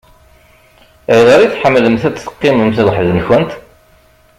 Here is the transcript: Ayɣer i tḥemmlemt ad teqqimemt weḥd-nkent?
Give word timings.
Ayɣer 1.11 1.39
i 1.41 1.47
tḥemmlemt 1.53 2.03
ad 2.07 2.15
teqqimemt 2.17 2.79
weḥd-nkent? 2.85 3.51